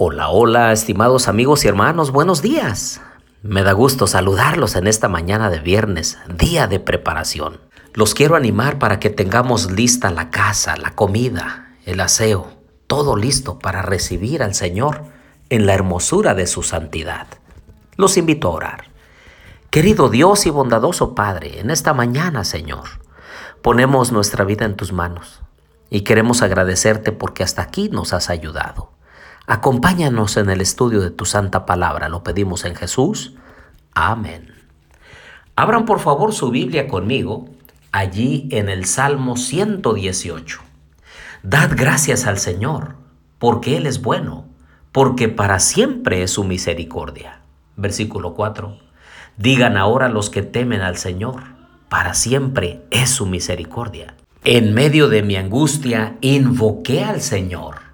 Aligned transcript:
Hola, 0.00 0.28
hola, 0.28 0.70
estimados 0.70 1.26
amigos 1.26 1.64
y 1.64 1.68
hermanos, 1.68 2.12
buenos 2.12 2.40
días. 2.40 3.00
Me 3.42 3.64
da 3.64 3.72
gusto 3.72 4.06
saludarlos 4.06 4.76
en 4.76 4.86
esta 4.86 5.08
mañana 5.08 5.50
de 5.50 5.58
viernes, 5.58 6.18
día 6.32 6.68
de 6.68 6.78
preparación. 6.78 7.58
Los 7.94 8.14
quiero 8.14 8.36
animar 8.36 8.78
para 8.78 9.00
que 9.00 9.10
tengamos 9.10 9.72
lista 9.72 10.12
la 10.12 10.30
casa, 10.30 10.76
la 10.76 10.94
comida, 10.94 11.74
el 11.84 11.98
aseo, 11.98 12.46
todo 12.86 13.16
listo 13.16 13.58
para 13.58 13.82
recibir 13.82 14.44
al 14.44 14.54
Señor 14.54 15.02
en 15.48 15.66
la 15.66 15.74
hermosura 15.74 16.34
de 16.34 16.46
su 16.46 16.62
santidad. 16.62 17.26
Los 17.96 18.16
invito 18.16 18.46
a 18.46 18.52
orar. 18.52 18.84
Querido 19.70 20.10
Dios 20.10 20.46
y 20.46 20.50
bondadoso 20.50 21.16
Padre, 21.16 21.58
en 21.58 21.72
esta 21.72 21.92
mañana, 21.92 22.44
Señor, 22.44 22.84
ponemos 23.62 24.12
nuestra 24.12 24.44
vida 24.44 24.64
en 24.64 24.76
tus 24.76 24.92
manos 24.92 25.40
y 25.90 26.02
queremos 26.02 26.42
agradecerte 26.42 27.10
porque 27.10 27.42
hasta 27.42 27.62
aquí 27.62 27.88
nos 27.88 28.12
has 28.12 28.30
ayudado. 28.30 28.96
Acompáñanos 29.50 30.36
en 30.36 30.50
el 30.50 30.60
estudio 30.60 31.00
de 31.00 31.10
tu 31.10 31.24
santa 31.24 31.64
palabra, 31.64 32.10
lo 32.10 32.22
pedimos 32.22 32.66
en 32.66 32.74
Jesús. 32.74 33.32
Amén. 33.94 34.52
Abran 35.56 35.86
por 35.86 36.00
favor 36.00 36.34
su 36.34 36.50
Biblia 36.50 36.86
conmigo 36.86 37.48
allí 37.90 38.46
en 38.52 38.68
el 38.68 38.84
Salmo 38.84 39.38
118. 39.38 40.60
Dad 41.42 41.70
gracias 41.74 42.26
al 42.26 42.38
Señor, 42.38 42.96
porque 43.38 43.78
Él 43.78 43.86
es 43.86 44.02
bueno, 44.02 44.44
porque 44.92 45.30
para 45.30 45.60
siempre 45.60 46.22
es 46.22 46.32
su 46.32 46.44
misericordia. 46.44 47.40
Versículo 47.74 48.34
4. 48.34 48.76
Digan 49.38 49.78
ahora 49.78 50.10
los 50.10 50.28
que 50.28 50.42
temen 50.42 50.82
al 50.82 50.98
Señor, 50.98 51.44
para 51.88 52.12
siempre 52.12 52.82
es 52.90 53.08
su 53.08 53.24
misericordia. 53.24 54.14
En 54.44 54.74
medio 54.74 55.08
de 55.08 55.22
mi 55.22 55.36
angustia 55.36 56.18
invoqué 56.20 57.02
al 57.02 57.22
Señor 57.22 57.87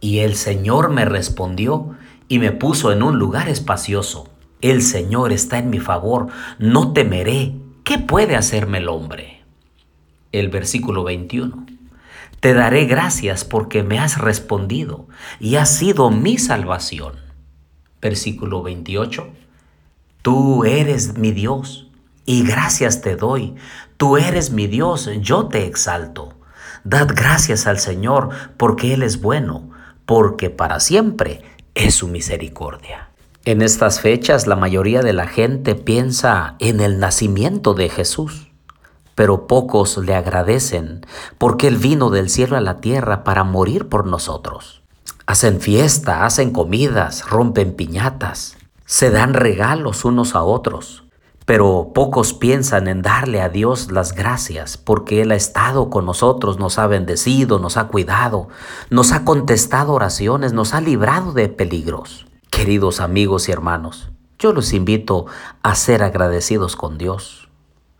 y 0.00 0.20
el 0.20 0.36
Señor 0.36 0.90
me 0.90 1.04
respondió 1.04 1.96
y 2.28 2.38
me 2.38 2.52
puso 2.52 2.92
en 2.92 3.02
un 3.02 3.18
lugar 3.18 3.48
espacioso. 3.48 4.28
El 4.60 4.82
Señor 4.82 5.32
está 5.32 5.58
en 5.58 5.70
mi 5.70 5.80
favor, 5.80 6.28
no 6.58 6.92
temeré. 6.92 7.54
¿Qué 7.84 7.98
puede 7.98 8.36
hacerme 8.36 8.78
el 8.78 8.88
hombre? 8.88 9.42
El 10.32 10.48
versículo 10.48 11.04
21. 11.04 11.66
Te 12.40 12.54
daré 12.54 12.84
gracias 12.84 13.44
porque 13.44 13.82
me 13.82 13.98
has 13.98 14.18
respondido 14.18 15.08
y 15.40 15.56
has 15.56 15.74
sido 15.74 16.10
mi 16.10 16.38
salvación. 16.38 17.14
Versículo 18.00 18.62
28. 18.62 19.28
Tú 20.22 20.64
eres 20.64 21.16
mi 21.16 21.32
Dios 21.32 21.88
y 22.26 22.44
gracias 22.44 23.00
te 23.00 23.16
doy. 23.16 23.54
Tú 23.96 24.16
eres 24.16 24.50
mi 24.50 24.66
Dios, 24.66 25.10
yo 25.20 25.46
te 25.46 25.64
exalto. 25.66 26.34
Dad 26.84 27.08
gracias 27.14 27.66
al 27.66 27.78
Señor 27.78 28.30
porque 28.56 28.94
Él 28.94 29.02
es 29.02 29.20
bueno 29.20 29.70
porque 30.08 30.48
para 30.48 30.80
siempre 30.80 31.42
es 31.74 31.96
su 31.96 32.08
misericordia. 32.08 33.10
En 33.44 33.60
estas 33.60 34.00
fechas 34.00 34.46
la 34.46 34.56
mayoría 34.56 35.02
de 35.02 35.12
la 35.12 35.26
gente 35.26 35.74
piensa 35.74 36.56
en 36.60 36.80
el 36.80 36.98
nacimiento 36.98 37.74
de 37.74 37.90
Jesús, 37.90 38.50
pero 39.14 39.46
pocos 39.46 39.98
le 39.98 40.14
agradecen 40.14 41.04
porque 41.36 41.68
Él 41.68 41.76
vino 41.76 42.08
del 42.08 42.30
cielo 42.30 42.56
a 42.56 42.62
la 42.62 42.78
tierra 42.78 43.22
para 43.22 43.44
morir 43.44 43.90
por 43.90 44.06
nosotros. 44.06 44.80
Hacen 45.26 45.60
fiesta, 45.60 46.24
hacen 46.24 46.52
comidas, 46.52 47.28
rompen 47.28 47.74
piñatas, 47.74 48.56
se 48.86 49.10
dan 49.10 49.34
regalos 49.34 50.06
unos 50.06 50.34
a 50.34 50.42
otros, 50.42 51.04
pero 51.48 51.92
pocos 51.94 52.34
piensan 52.34 52.88
en 52.88 53.00
darle 53.00 53.40
a 53.40 53.48
Dios 53.48 53.90
las 53.90 54.14
gracias 54.14 54.76
porque 54.76 55.22
Él 55.22 55.30
ha 55.30 55.34
estado 55.34 55.88
con 55.88 56.04
nosotros, 56.04 56.58
nos 56.58 56.78
ha 56.78 56.86
bendecido, 56.86 57.58
nos 57.58 57.78
ha 57.78 57.88
cuidado, 57.88 58.50
nos 58.90 59.12
ha 59.12 59.24
contestado 59.24 59.94
oraciones, 59.94 60.52
nos 60.52 60.74
ha 60.74 60.82
librado 60.82 61.32
de 61.32 61.48
peligros. 61.48 62.26
Queridos 62.50 63.00
amigos 63.00 63.48
y 63.48 63.52
hermanos, 63.52 64.10
yo 64.38 64.52
los 64.52 64.74
invito 64.74 65.24
a 65.62 65.74
ser 65.74 66.02
agradecidos 66.02 66.76
con 66.76 66.98
Dios, 66.98 67.48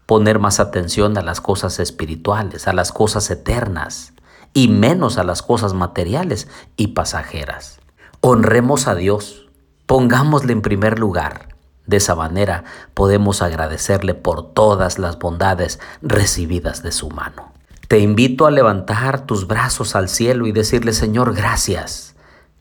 poner 0.05 0.39
más 0.39 0.61
atención 0.61 1.17
a 1.17 1.23
las 1.23 1.41
cosas 1.41 1.79
espirituales, 1.79 2.69
a 2.69 2.75
las 2.75 2.93
cosas 2.93 3.31
eternas 3.31 4.13
y 4.53 4.69
menos 4.69 5.17
a 5.17 5.25
las 5.25 5.41
cosas 5.41 5.73
materiales 5.73 6.49
y 6.77 6.89
pasajeras. 6.89 7.81
Honremos 8.21 8.89
a 8.89 8.95
Dios, 8.95 9.49
pongámosle 9.87 10.53
en 10.53 10.61
primer 10.61 10.99
lugar 10.99 11.57
de 11.89 11.97
esa 11.97 12.15
manera 12.15 12.65
podemos 12.95 13.43
agradecerle 13.43 14.15
por 14.15 14.53
todas 14.53 14.99
las 14.99 15.19
bondades 15.19 15.81
recibidas 16.03 16.83
de 16.83 16.93
su 16.93 17.11
mano. 17.11 17.53
Te 17.89 17.99
invito 17.99 18.47
a 18.47 18.51
levantar 18.51 19.25
tus 19.25 19.47
brazos 19.47 19.97
al 19.97 20.11
cielo 20.11 20.47
y 20.47 20.53
decirle, 20.53 20.93
Señor, 20.93 21.35
gracias. 21.35 22.15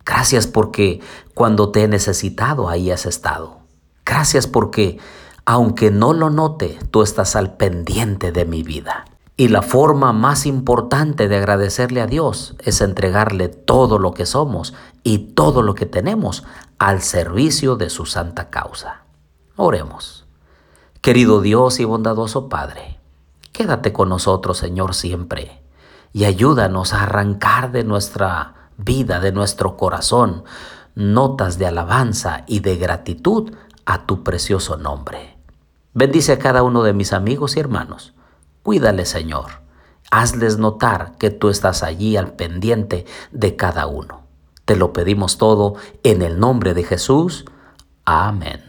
Gracias 0.05 0.47
porque 0.47 1.01
cuando 1.33 1.69
te 1.69 1.83
he 1.83 1.87
necesitado, 1.89 2.69
ahí 2.69 2.89
has 2.89 3.05
estado. 3.05 3.57
Gracias 4.05 4.47
porque, 4.47 4.97
aunque 5.45 5.91
no 5.91 6.13
lo 6.13 6.29
note, 6.29 6.79
tú 6.91 7.03
estás 7.03 7.35
al 7.35 7.57
pendiente 7.57 8.31
de 8.31 8.45
mi 8.45 8.63
vida. 8.63 9.03
Y 9.35 9.49
la 9.49 9.61
forma 9.61 10.13
más 10.13 10.45
importante 10.45 11.27
de 11.27 11.35
agradecerle 11.35 11.99
a 11.99 12.07
Dios 12.07 12.55
es 12.59 12.79
entregarle 12.79 13.49
todo 13.49 13.99
lo 13.99 14.13
que 14.13 14.25
somos 14.25 14.73
y 15.03 15.33
todo 15.33 15.61
lo 15.61 15.75
que 15.75 15.85
tenemos 15.85 16.45
al 16.79 17.01
servicio 17.01 17.75
de 17.75 17.89
su 17.89 18.05
santa 18.05 18.49
causa. 18.49 19.06
Oremos. 19.59 20.28
Querido 21.01 21.41
Dios 21.41 21.79
y 21.79 21.84
bondadoso 21.84 22.47
Padre, 22.47 23.00
quédate 23.51 23.91
con 23.91 24.07
nosotros, 24.07 24.59
Señor, 24.59 24.94
siempre, 24.94 25.63
y 26.13 26.25
ayúdanos 26.25 26.94
a 26.94 27.01
arrancar 27.03 27.72
de 27.72 27.84
nuestra 27.84 28.69
vida, 28.78 29.19
de 29.19 29.31
nuestro 29.31 29.75
corazón, 29.75 30.44
notas 30.94 31.57
de 31.57 31.66
alabanza 31.66 32.44
y 32.46 32.59
de 32.59 32.78
gratitud 32.78 33.51
a 33.88 34.06
tu 34.06 34.23
precioso 34.23 34.78
nombre. 34.78 35.40
Bendice 35.96 36.34
a 36.34 36.40
cada 36.40 36.62
uno 36.62 36.84
de 36.84 36.94
mis 36.94 37.12
amigos 37.12 37.57
y 37.57 37.59
hermanos. 37.59 38.13
Cuídale, 38.62 39.07
Señor. 39.07 39.63
Hazles 40.12 40.59
notar 40.59 41.13
que 41.17 41.31
tú 41.31 41.50
estás 41.50 41.81
allí 41.81 42.16
al 42.16 42.34
pendiente 42.34 43.07
de 43.31 43.56
cada 43.56 43.88
uno. 43.88 44.22
Te 44.66 44.75
lo 44.75 44.94
pedimos 44.94 45.40
todo 45.40 45.73
en 46.03 46.22
el 46.22 46.40
nombre 46.40 46.75
de 46.75 46.84
Jesús. 46.84 47.46
Amén. 48.06 48.62